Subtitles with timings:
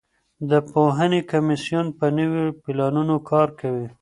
[0.49, 3.87] د پوهنې کمیسیون په نویو پلانونو کار کوي.